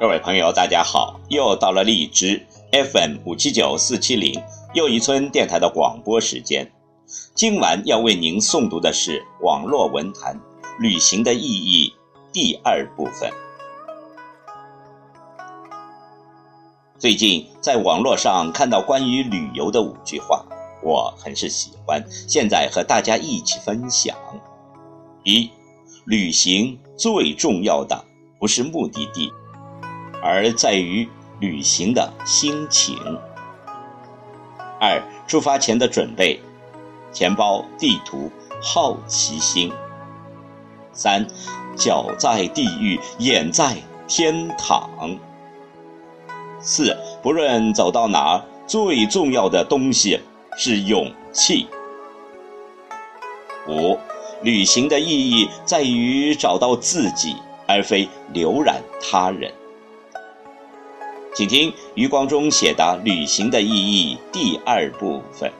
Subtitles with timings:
[0.00, 1.20] 各位朋友，大家好！
[1.28, 6.68] 又到了荔枝 FM 五七九四七零又一村电台的广播时间。
[7.32, 10.34] 今晚要为您诵读的是网络文坛
[10.80, 11.94] 《旅行的意义》
[12.32, 13.30] 第二部分。
[16.98, 20.44] 最近在网络上看到关于旅游的五句话，
[20.82, 24.16] 我很是喜欢，现在和大家一起分享。
[25.22, 25.48] 一，
[26.04, 28.04] 旅行最重要的
[28.40, 29.30] 不是目的地。
[30.26, 31.06] 而在于
[31.38, 32.96] 旅行的心情。
[34.80, 36.40] 二、出发前的准备：
[37.12, 39.70] 钱包、地图、好奇心。
[40.94, 41.26] 三、
[41.76, 43.76] 脚在地狱，眼在
[44.08, 44.88] 天堂。
[46.58, 50.18] 四、不论走到哪儿，最重要的东西
[50.56, 51.66] 是勇气。
[53.68, 53.98] 五、
[54.40, 59.52] 旅行的意义在于找到自己，而非浏览他人。
[61.34, 65.52] 请听余光中写的《旅行的意义》第二部分。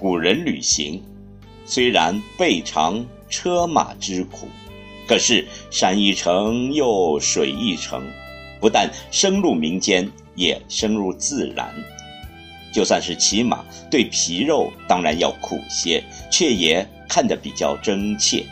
[0.00, 1.02] 古人旅行，
[1.66, 4.48] 虽然备尝车马之苦，
[5.06, 8.02] 可是山一程又水一程，
[8.58, 11.70] 不但深入民间，也深入自然。
[12.72, 16.02] 就算是骑马，对皮肉当然要苦些，
[16.32, 18.42] 却也看得比较真切。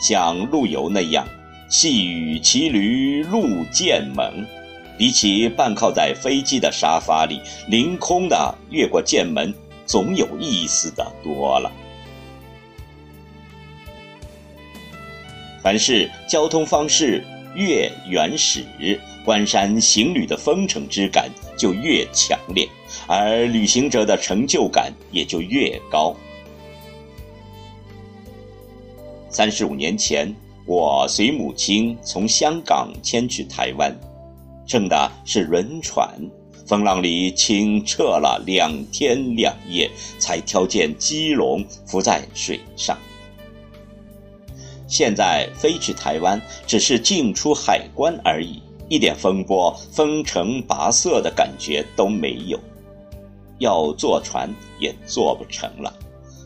[0.00, 1.26] 像陆游那样
[1.68, 4.46] “细雨骑驴入剑门”，
[4.96, 9.52] 比起半靠在飞机的沙发里凌空的越过剑门。
[9.88, 11.72] 总有意思的多了。
[15.62, 17.24] 凡是交通方式
[17.56, 18.64] 越原始，
[19.24, 22.68] 关山行旅的风尘之感就越强烈，
[23.06, 26.14] 而旅行者的成就感也就越高。
[29.30, 30.32] 三十五年前，
[30.64, 33.94] 我随母亲从香港迁去台湾，
[34.66, 36.08] 乘的是轮船。
[36.68, 42.98] 风浪里，清澈了两天两夜，才挑见基隆浮在水上。
[44.86, 52.60] 现在飞去台湾，只是进出海关而已，一点风波、风尘跋涉的感觉都没有。
[53.58, 55.92] 要坐船也坐不成了，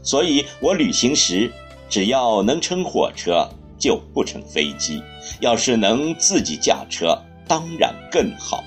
[0.04, 1.52] 所以我旅行时，
[1.90, 3.46] 只要能乘火车，
[3.76, 5.02] 就不乘飞机。
[5.40, 8.62] 要是能自己驾车，当然更好。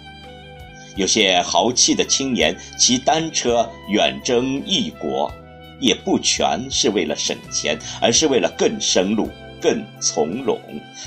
[0.95, 5.31] 有些豪气的青年骑单车远征异国，
[5.79, 9.29] 也不全是为了省钱，而是为了更深入、
[9.61, 10.59] 更从容，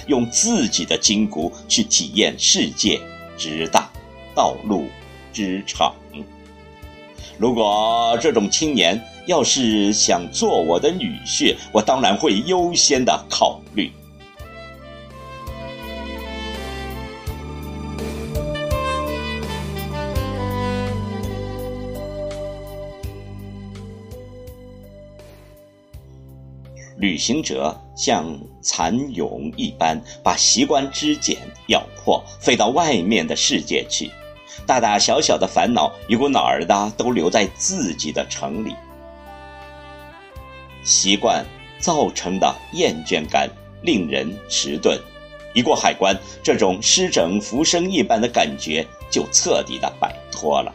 [0.06, 3.00] 用自己的筋骨去体验世界
[3.36, 3.90] 之大，
[4.34, 4.86] 道路
[5.32, 5.94] 之长。
[7.38, 13.90] 如果这种青年要是想做我的女婿，我当然会优先的考虑。
[26.98, 31.36] 旅行者像蚕蛹一般，把习惯之茧
[31.68, 34.10] 咬破，飞到外面的世界去。
[34.66, 38.74] 大大小小的烦恼，一股脑儿的都留在自己的城里。
[40.82, 41.46] 习惯
[41.78, 43.48] 造成的厌倦感
[43.82, 44.98] 令人迟钝，
[45.54, 50.74] 一过海关，这种湿疹浮生一般的感觉就彻底的摆脱了。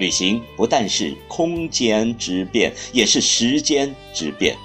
[0.00, 4.56] 旅行不但是空间之变，也是时间之变。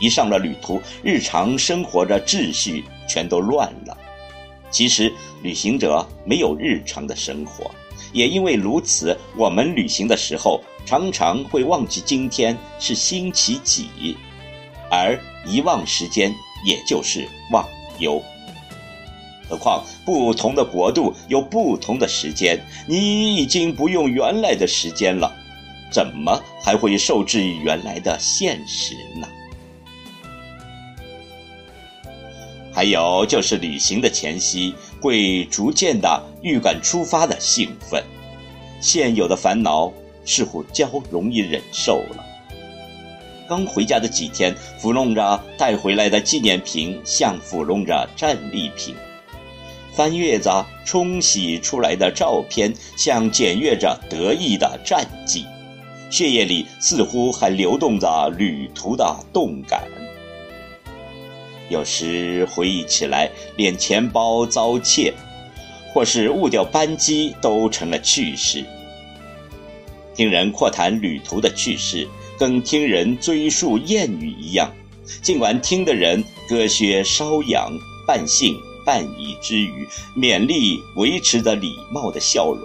[0.00, 3.96] 一上了旅途，日常生活的秩序全都乱了。
[4.72, 5.12] 其实，
[5.42, 7.70] 旅行者没有日常的生活，
[8.12, 14.16] 也因为如此，我们旅行的时候常常会忘记今天是星期几，
[14.90, 16.34] 而遗忘时间，
[16.66, 17.64] 也就是忘
[18.00, 18.20] 忧。
[19.52, 25.30] 何况不同的国度有不同的时间，你已经不用原来的时间了，
[25.92, 29.28] 怎么还会受制于原来的现实呢？
[32.72, 38.02] 还有就是旅行的前夕，会逐渐的预感出发的兴奋，
[38.80, 39.92] 现有的烦恼
[40.24, 42.24] 似乎较容易忍受了。
[43.46, 48.94] 刚回家的几天，抚弄着带回来的纪念品，像抚弄着战利品；
[49.94, 55.44] 翻阅着冲洗出来的照片，像检阅着得意的战绩。
[56.10, 59.84] 血液里似乎还流动着旅途的动感。
[61.68, 65.14] 有时回忆起来，连钱包遭窃，
[65.94, 68.64] 或是误掉班机，都成了趣事。
[70.14, 72.06] 听人阔谈旅途的趣事，
[72.38, 74.70] 跟听人追溯谚语一样。
[75.22, 77.72] 尽管听的人割靴搔痒，
[78.06, 79.86] 半信半疑之余，
[80.16, 82.60] 勉力维持着礼貌的笑容。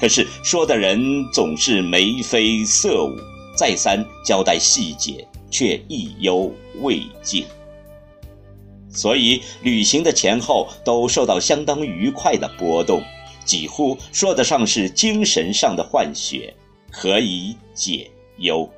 [0.00, 3.16] 可是说的人总是眉飞色舞，
[3.56, 7.44] 再三交代细节，却意犹未尽。
[8.90, 13.02] 所以旅行的前后都受到相当愉快的波动，
[13.44, 16.54] 几乎说得上是精神上的换血，
[16.92, 18.68] 何以解忧？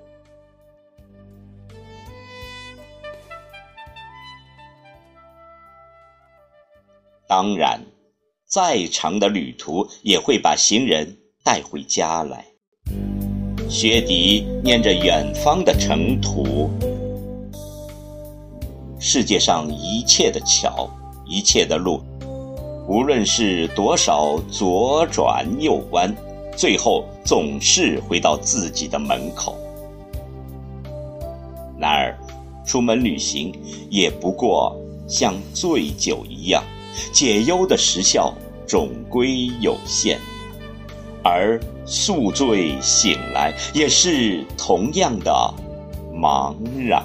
[7.29, 7.81] 当然。
[8.49, 12.47] 再长的旅途也会把行人带回家来。
[13.69, 16.71] 薛迪念着远方的城图，
[19.01, 20.89] 世界上一切的桥，
[21.27, 22.01] 一切的路，
[22.87, 26.15] 无论是多少左转右弯，
[26.57, 29.59] 最后总是回到自己的门口。
[31.77, 32.17] 然而，
[32.65, 33.53] 出门旅行
[33.91, 36.63] 也不过像醉酒一样。
[37.13, 38.35] 解忧的时效
[38.67, 40.19] 总归有限，
[41.23, 45.55] 而宿醉醒来也是同样的
[46.13, 47.03] 茫然。